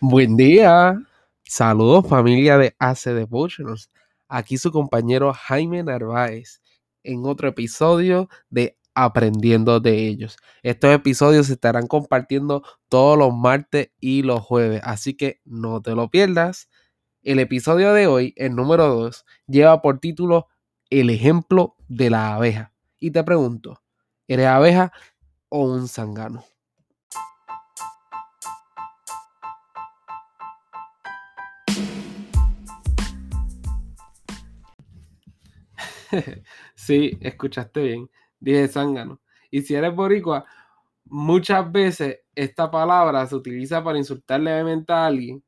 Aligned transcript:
Buen 0.00 0.36
día. 0.36 0.96
Saludos 1.44 2.06
familia 2.06 2.56
de 2.56 2.76
AC 2.78 3.06
Devotionals. 3.06 3.90
Aquí 4.28 4.56
su 4.56 4.70
compañero 4.70 5.32
Jaime 5.32 5.82
Narváez 5.82 6.62
en 7.02 7.26
otro 7.26 7.48
episodio 7.48 8.28
de 8.48 8.78
Aprendiendo 8.94 9.80
de 9.80 10.06
ellos. 10.06 10.36
Estos 10.62 10.94
episodios 10.94 11.48
se 11.48 11.54
estarán 11.54 11.88
compartiendo 11.88 12.62
todos 12.88 13.18
los 13.18 13.34
martes 13.34 13.90
y 13.98 14.22
los 14.22 14.40
jueves, 14.40 14.80
así 14.84 15.14
que 15.14 15.40
no 15.44 15.82
te 15.82 15.96
lo 15.96 16.10
pierdas. 16.10 16.68
El 17.22 17.40
episodio 17.40 17.92
de 17.92 18.06
hoy, 18.06 18.34
el 18.36 18.54
número 18.54 18.86
2, 18.86 19.24
lleva 19.48 19.82
por 19.82 19.98
título 19.98 20.46
El 20.90 21.10
ejemplo 21.10 21.74
de 21.88 22.10
la 22.10 22.34
abeja. 22.34 22.72
Y 23.00 23.10
te 23.10 23.24
pregunto, 23.24 23.82
¿eres 24.28 24.46
abeja 24.46 24.92
o 25.48 25.64
un 25.64 25.88
zángano? 25.88 26.44
sí, 36.74 37.18
escuchaste 37.20 37.80
bien. 37.82 38.10
Dije 38.40 38.68
zángano. 38.68 39.20
Y 39.50 39.62
si 39.62 39.74
eres 39.74 39.94
boricua, 39.94 40.44
muchas 41.04 41.70
veces 41.72 42.20
esta 42.34 42.70
palabra 42.70 43.26
se 43.26 43.34
utiliza 43.36 43.82
para 43.82 43.98
insultar 43.98 44.40
levemente 44.40 44.92
a 44.92 45.06
alguien, 45.06 45.42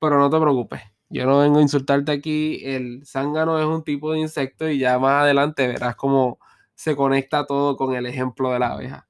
pero 0.00 0.18
no 0.18 0.30
te 0.30 0.40
preocupes. 0.40 0.82
Yo 1.08 1.26
no 1.26 1.40
vengo 1.40 1.58
a 1.58 1.62
insultarte 1.62 2.12
aquí. 2.12 2.60
El 2.64 3.06
zángano 3.06 3.58
es 3.58 3.66
un 3.66 3.84
tipo 3.84 4.12
de 4.12 4.20
insecto 4.20 4.68
y 4.68 4.78
ya 4.78 4.98
más 4.98 5.22
adelante 5.22 5.66
verás 5.68 5.96
cómo 5.96 6.38
se 6.74 6.96
conecta 6.96 7.46
todo 7.46 7.76
con 7.76 7.94
el 7.94 8.06
ejemplo 8.06 8.50
de 8.52 8.58
la 8.58 8.72
abeja. 8.72 9.08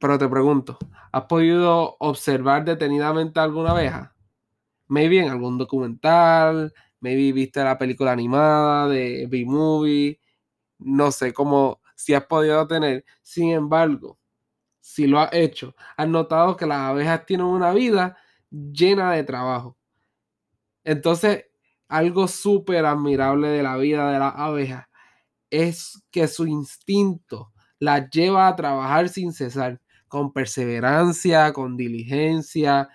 Pero 0.00 0.18
te 0.18 0.28
pregunto, 0.28 0.78
¿has 1.12 1.24
podido 1.24 1.96
observar 1.98 2.64
detenidamente 2.64 3.40
alguna 3.40 3.70
abeja? 3.72 4.14
Maybe 4.86 5.18
en 5.18 5.30
algún 5.30 5.58
documental, 5.58 6.72
maybe 7.00 7.32
viste 7.32 7.62
la 7.62 7.78
película 7.78 8.12
animada 8.12 8.88
de 8.88 9.26
B-Movie, 9.28 10.20
no 10.78 11.10
sé 11.12 11.32
cómo, 11.32 11.80
si 11.96 12.14
has 12.14 12.26
podido 12.26 12.66
tener. 12.66 13.04
Sin 13.22 13.50
embargo, 13.50 14.18
si 14.80 15.06
lo 15.06 15.20
has 15.20 15.32
hecho, 15.32 15.74
has 15.96 16.08
notado 16.08 16.56
que 16.56 16.66
las 16.66 16.78
abejas 16.78 17.26
tienen 17.26 17.46
una 17.46 17.72
vida 17.72 18.16
llena 18.50 19.12
de 19.12 19.24
trabajo. 19.24 19.76
Entonces, 20.84 21.44
algo 21.88 22.28
súper 22.28 22.84
admirable 22.86 23.48
de 23.48 23.62
la 23.62 23.76
vida 23.76 24.10
de 24.12 24.18
las 24.18 24.34
abejas 24.36 24.86
es 25.50 26.02
que 26.10 26.28
su 26.28 26.46
instinto 26.46 27.52
las 27.78 28.08
lleva 28.10 28.48
a 28.48 28.56
trabajar 28.56 29.08
sin 29.08 29.32
cesar, 29.32 29.80
con 30.08 30.32
perseverancia, 30.32 31.52
con 31.52 31.76
diligencia, 31.76 32.88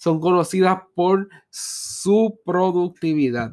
son 0.00 0.18
conocidas 0.18 0.80
por 0.94 1.28
su 1.50 2.40
productividad. 2.42 3.52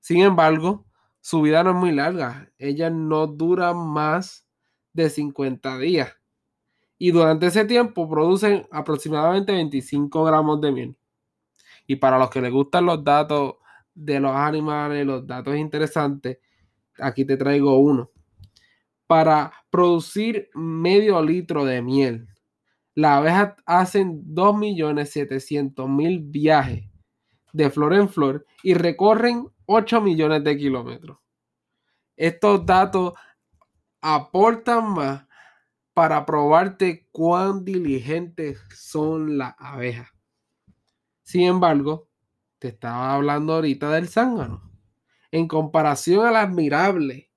Sin 0.00 0.20
embargo, 0.20 0.84
su 1.22 1.40
vida 1.40 1.64
no 1.64 1.70
es 1.70 1.76
muy 1.76 1.92
larga. 1.92 2.52
Ellas 2.58 2.92
no 2.92 3.26
duran 3.26 3.74
más 3.74 4.46
de 4.92 5.08
50 5.08 5.78
días. 5.78 6.14
Y 6.98 7.10
durante 7.10 7.46
ese 7.46 7.64
tiempo 7.64 8.06
producen 8.06 8.66
aproximadamente 8.70 9.52
25 9.52 10.24
gramos 10.24 10.60
de 10.60 10.72
miel. 10.72 10.96
Y 11.86 11.96
para 11.96 12.18
los 12.18 12.28
que 12.28 12.42
les 12.42 12.52
gustan 12.52 12.84
los 12.84 13.02
datos 13.02 13.54
de 13.94 14.20
los 14.20 14.36
animales, 14.36 15.06
los 15.06 15.26
datos 15.26 15.56
interesantes, 15.56 16.36
aquí 16.98 17.24
te 17.24 17.38
traigo 17.38 17.78
uno. 17.78 18.10
Para 19.06 19.54
producir 19.70 20.50
medio 20.52 21.22
litro 21.22 21.64
de 21.64 21.80
miel, 21.80 22.28
las 22.94 23.18
abejas 23.18 23.54
hacen 23.64 24.22
2.700.000 24.34 26.30
viajes 26.30 26.84
de 27.52 27.70
flor 27.70 27.94
en 27.94 28.08
flor 28.08 28.46
y 28.62 28.74
recorren 28.74 29.48
8 29.66 30.00
millones 30.00 30.44
de 30.44 30.56
kilómetros. 30.56 31.18
Estos 32.16 32.64
datos 32.66 33.14
aportan 34.00 34.92
más 34.92 35.26
para 35.94 36.24
probarte 36.26 37.08
cuán 37.12 37.64
diligentes 37.64 38.60
son 38.74 39.38
las 39.38 39.54
abejas. 39.58 40.10
Sin 41.22 41.42
embargo, 41.42 42.08
te 42.58 42.68
estaba 42.68 43.14
hablando 43.14 43.54
ahorita 43.54 43.90
del 43.90 44.08
zángano. 44.08 44.70
En 45.30 45.48
comparación 45.48 46.26
a 46.26 46.30
la 46.30 46.42
admirable 46.42 47.30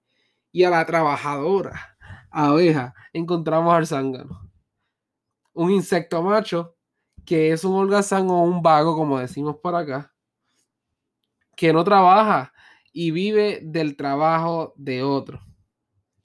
y 0.51 0.63
a 0.63 0.69
la 0.69 0.85
trabajadora 0.85 1.97
abeja, 2.29 2.93
encontramos 3.13 3.73
al 3.73 3.87
zángano 3.87 4.44
un 5.55 5.71
insecto 5.71 6.21
macho 6.21 6.75
que 7.25 7.51
es 7.51 7.63
un 7.63 7.73
holgazán 7.75 8.29
o 8.29 8.43
un 8.43 8.61
vago, 8.61 8.95
como 8.95 9.19
decimos 9.19 9.57
por 9.63 9.75
acá, 9.75 10.13
que 11.55 11.73
no 11.73 11.83
trabaja 11.83 12.53
y 12.93 13.11
vive 13.11 13.61
del 13.63 13.95
trabajo 13.95 14.73
de 14.77 15.01
otro. 15.01 15.41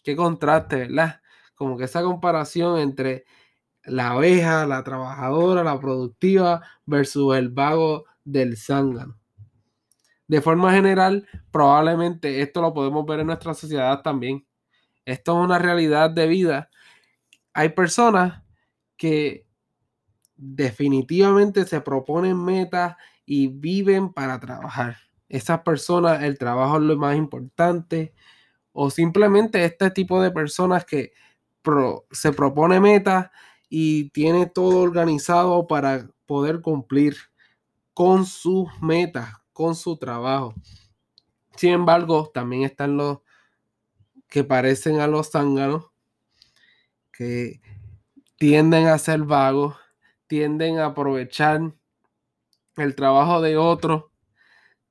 Qué 0.04 0.14
contraste, 0.14 0.76
¿verdad? 0.76 1.20
Como 1.54 1.78
que 1.78 1.84
esa 1.84 2.02
comparación 2.02 2.78
entre 2.78 3.24
la 3.84 4.10
abeja, 4.10 4.66
la 4.66 4.84
trabajadora, 4.84 5.64
la 5.64 5.80
productiva 5.80 6.62
versus 6.84 7.36
el 7.36 7.48
vago 7.48 8.04
del 8.24 8.56
zángano. 8.56 9.18
De 10.26 10.40
forma 10.40 10.72
general, 10.72 11.26
probablemente 11.50 12.42
esto 12.42 12.60
lo 12.60 12.74
podemos 12.74 13.06
ver 13.06 13.20
en 13.20 13.28
nuestra 13.28 13.54
sociedad 13.54 14.02
también. 14.02 14.46
Esto 15.04 15.38
es 15.38 15.44
una 15.44 15.58
realidad 15.58 16.10
de 16.10 16.26
vida. 16.26 16.70
Hay 17.52 17.70
personas 17.70 18.42
que 19.00 19.46
definitivamente 20.36 21.64
se 21.64 21.80
proponen 21.80 22.36
metas 22.36 22.96
y 23.24 23.46
viven 23.46 24.12
para 24.12 24.38
trabajar. 24.38 24.98
Esas 25.26 25.60
personas, 25.60 26.22
el 26.22 26.36
trabajo 26.36 26.76
es 26.76 26.82
lo 26.82 26.98
más 26.98 27.16
importante. 27.16 28.12
O 28.72 28.90
simplemente 28.90 29.64
este 29.64 29.90
tipo 29.90 30.20
de 30.20 30.30
personas 30.30 30.84
que 30.84 31.14
se 32.10 32.32
propone 32.34 32.78
metas 32.78 33.30
y 33.70 34.10
tiene 34.10 34.44
todo 34.44 34.80
organizado 34.80 35.66
para 35.66 36.10
poder 36.26 36.60
cumplir 36.60 37.16
con 37.94 38.26
sus 38.26 38.68
metas, 38.82 39.32
con 39.54 39.74
su 39.74 39.96
trabajo. 39.96 40.52
Sin 41.56 41.70
embargo, 41.70 42.30
también 42.34 42.64
están 42.64 42.98
los 42.98 43.20
que 44.28 44.44
parecen 44.44 45.00
a 45.00 45.06
los 45.06 45.30
zánganos, 45.30 45.86
que 47.10 47.62
tienden 48.40 48.86
a 48.86 48.96
ser 48.96 49.24
vagos, 49.24 49.76
tienden 50.26 50.78
a 50.78 50.86
aprovechar 50.86 51.74
el 52.74 52.94
trabajo 52.94 53.42
de 53.42 53.58
otros, 53.58 54.04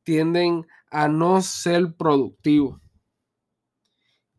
tienden 0.04 0.68
a 0.92 1.08
no 1.08 1.42
ser 1.42 1.96
productivos. 1.98 2.80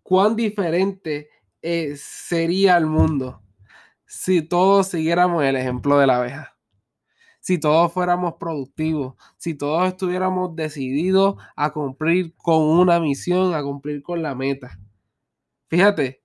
¿Cuán 0.04 0.36
diferente 0.36 1.28
eh, 1.60 1.96
sería 1.96 2.76
el 2.76 2.86
mundo 2.86 3.42
si 4.06 4.42
todos 4.42 4.86
siguiéramos 4.86 5.42
el 5.42 5.56
ejemplo 5.56 5.98
de 5.98 6.06
la 6.06 6.18
abeja? 6.18 6.56
Si 7.40 7.58
todos 7.58 7.92
fuéramos 7.92 8.34
productivos, 8.38 9.16
si 9.38 9.54
todos 9.54 9.88
estuviéramos 9.88 10.54
decididos 10.54 11.34
a 11.56 11.72
cumplir 11.72 12.32
con 12.36 12.62
una 12.62 13.00
misión, 13.00 13.56
a 13.56 13.62
cumplir 13.64 14.04
con 14.04 14.22
la 14.22 14.36
meta. 14.36 14.78
Fíjate, 15.66 16.19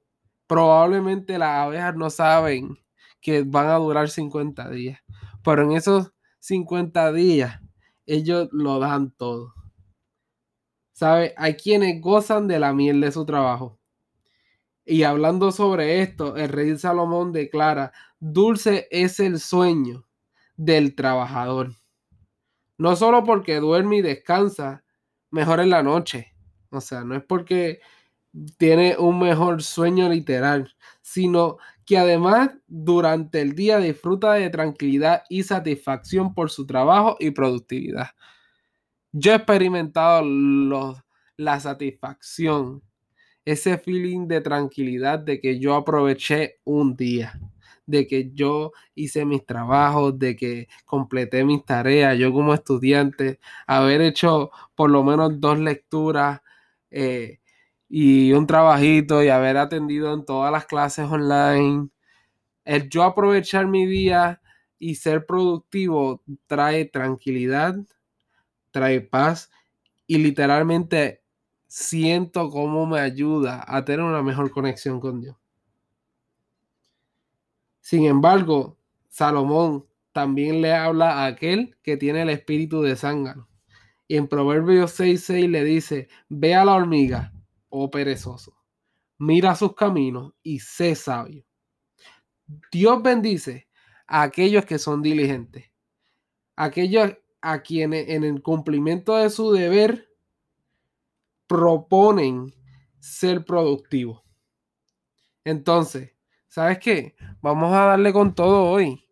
probablemente 0.47 1.37
las 1.37 1.65
abejas 1.65 1.95
no 1.95 2.09
saben 2.09 2.77
que 3.21 3.43
van 3.43 3.67
a 3.67 3.75
durar 3.75 4.09
50 4.09 4.69
días, 4.69 4.99
pero 5.43 5.63
en 5.63 5.71
esos 5.71 6.13
50 6.39 7.11
días 7.13 7.59
ellos 8.05 8.49
lo 8.51 8.79
dan 8.79 9.11
todo. 9.11 9.53
¿Sabe? 10.93 11.33
Hay 11.37 11.55
quienes 11.55 11.99
gozan 11.99 12.47
de 12.47 12.59
la 12.59 12.73
miel 12.73 13.01
de 13.01 13.11
su 13.11 13.25
trabajo. 13.25 13.79
Y 14.85 15.03
hablando 15.03 15.51
sobre 15.51 16.01
esto, 16.01 16.37
el 16.37 16.49
rey 16.49 16.77
Salomón 16.77 17.33
declara, 17.33 17.91
dulce 18.19 18.87
es 18.91 19.19
el 19.19 19.39
sueño 19.39 20.07
del 20.55 20.95
trabajador. 20.95 21.71
No 22.77 22.95
solo 22.95 23.23
porque 23.23 23.59
duerme 23.59 23.97
y 23.97 24.01
descansa 24.01 24.83
mejor 25.31 25.59
en 25.59 25.71
la 25.71 25.81
noche. 25.81 26.33
O 26.69 26.81
sea, 26.81 27.03
no 27.03 27.15
es 27.15 27.23
porque 27.23 27.79
tiene 28.57 28.97
un 28.97 29.19
mejor 29.19 29.63
sueño 29.63 30.09
literal, 30.09 30.75
sino 31.01 31.57
que 31.85 31.97
además 31.97 32.51
durante 32.67 33.41
el 33.41 33.55
día 33.55 33.77
disfruta 33.77 34.33
de 34.33 34.49
tranquilidad 34.49 35.23
y 35.29 35.43
satisfacción 35.43 36.33
por 36.33 36.49
su 36.49 36.65
trabajo 36.65 37.15
y 37.19 37.31
productividad. 37.31 38.09
Yo 39.11 39.31
he 39.31 39.35
experimentado 39.35 40.23
la 41.37 41.59
satisfacción, 41.59 42.83
ese 43.45 43.77
feeling 43.77 44.27
de 44.27 44.41
tranquilidad 44.41 45.19
de 45.19 45.39
que 45.39 45.59
yo 45.59 45.75
aproveché 45.75 46.59
un 46.65 46.95
día, 46.95 47.39
de 47.85 48.07
que 48.07 48.31
yo 48.33 48.71
hice 48.95 49.23
mis 49.25 49.45
trabajos, 49.45 50.17
de 50.17 50.35
que 50.35 50.67
completé 50.85 51.45
mis 51.45 51.63
tareas, 51.63 52.17
yo 52.17 52.33
como 52.33 52.53
estudiante, 52.53 53.39
haber 53.67 54.01
hecho 54.01 54.49
por 54.73 54.89
lo 54.89 55.03
menos 55.03 55.39
dos 55.39 55.59
lecturas. 55.59 56.41
Eh, 56.89 57.39
y 57.89 58.33
un 58.33 58.47
trabajito 58.47 59.23
y 59.23 59.29
haber 59.29 59.57
atendido 59.57 60.13
en 60.13 60.25
todas 60.25 60.51
las 60.51 60.65
clases 60.65 61.05
online. 61.05 61.89
El 62.65 62.89
yo 62.89 63.03
aprovechar 63.03 63.67
mi 63.67 63.85
día 63.85 64.41
y 64.79 64.95
ser 64.95 65.25
productivo 65.25 66.23
trae 66.47 66.85
tranquilidad, 66.85 67.75
trae 68.71 69.01
paz 69.01 69.51
y 70.07 70.17
literalmente 70.17 71.23
siento 71.67 72.49
cómo 72.49 72.85
me 72.85 72.99
ayuda 72.99 73.63
a 73.67 73.85
tener 73.85 74.01
una 74.01 74.21
mejor 74.21 74.51
conexión 74.51 74.99
con 74.99 75.21
Dios. 75.21 75.37
Sin 77.81 78.05
embargo, 78.05 78.77
Salomón 79.09 79.85
también 80.11 80.61
le 80.61 80.73
habla 80.73 81.19
a 81.19 81.25
aquel 81.27 81.77
que 81.83 81.97
tiene 81.97 82.23
el 82.23 82.29
espíritu 82.29 82.81
de 82.81 82.95
zángano. 82.95 83.47
Y 84.07 84.17
en 84.17 84.27
Proverbios 84.27 84.99
6:6 84.99 85.49
le 85.49 85.63
dice, 85.63 86.07
ve 86.29 86.55
a 86.55 86.65
la 86.65 86.73
hormiga, 86.73 87.31
oh 87.77 87.91
perezoso, 87.91 88.55
mira 89.17 89.55
sus 89.55 89.75
caminos 89.75 90.33
y 90.41 90.59
sé 90.59 90.95
sabio. 90.95 91.45
Dios 92.71 93.01
bendice 93.01 93.67
a 94.07 94.21
aquellos 94.21 94.65
que 94.65 94.79
son 94.79 95.01
diligentes, 95.01 95.65
aquellos 96.55 97.13
a 97.41 97.61
quienes 97.61 98.09
en 98.09 98.23
el 98.23 98.41
cumplimiento 98.41 99.15
de 99.15 99.29
su 99.29 99.51
deber 99.51 100.07
proponen 101.47 102.53
ser 102.99 103.45
productivos. 103.45 104.23
Entonces, 105.43 106.13
¿sabes 106.47 106.79
qué? 106.79 107.15
Vamos 107.41 107.73
a 107.73 107.85
darle 107.85 108.13
con 108.13 108.33
todo 108.33 108.63
hoy. 108.63 109.07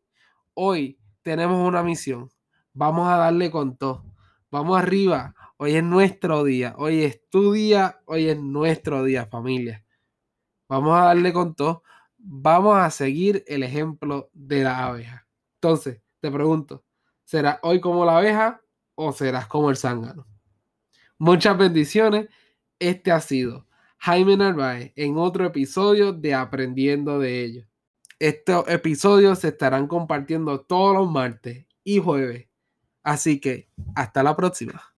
Hoy 0.54 1.00
tenemos 1.22 1.68
una 1.68 1.84
misión. 1.84 2.30
Vamos 2.74 3.08
a 3.08 3.18
darle 3.18 3.52
con 3.52 3.78
todo. 3.78 4.06
Vamos 4.50 4.80
arriba. 4.80 5.36
Hoy 5.66 5.78
es 5.78 5.84
nuestro 5.86 6.44
día. 6.44 6.76
Hoy 6.78 7.04
es 7.04 7.22
tu 7.30 7.54
día. 7.54 8.02
Hoy 8.04 8.28
es 8.28 8.38
nuestro 8.38 9.02
día, 9.06 9.28
familia. 9.28 9.86
Vamos 10.68 10.94
a 11.00 11.06
darle 11.06 11.32
con 11.32 11.56
todo. 11.56 11.84
Vamos 12.18 12.76
a 12.78 12.90
seguir 12.92 13.46
el 13.48 13.64
ejemplo 13.64 14.30
de 14.34 14.66
la 14.66 14.88
abeja. 14.88 15.26
Entonces, 15.54 16.02
te 16.20 16.30
pregunto, 16.30 16.84
¿serás 17.24 17.60
hoy 17.62 17.80
como 17.80 18.04
la 18.04 18.18
abeja 18.18 18.62
o 18.96 19.14
serás 19.14 19.48
como 19.48 19.70
el 19.70 19.78
zángano? 19.78 20.28
Muchas 21.18 21.58
bendiciones. 21.58 22.28
Este 22.78 23.14
ha 23.14 23.22
sido 23.22 23.66
Jaime 24.00 24.36
Narváez 24.36 24.92
en 24.98 25.18
otro 25.18 25.46
episodio 25.46 26.12
de 26.12 26.34
Aprendiendo 26.34 27.20
de 27.20 27.42
ellos. 27.42 27.68
Estos 28.20 28.68
episodios 28.68 29.40
se 29.40 29.48
estarán 29.48 29.88
compartiendo 29.88 30.60
todos 30.60 30.94
los 30.94 31.10
martes 31.10 31.66
y 31.86 32.00
jueves. 32.00 32.50
Así 33.02 33.40
que 33.40 33.70
hasta 33.96 34.24
la 34.24 34.36
próxima. 34.36 34.93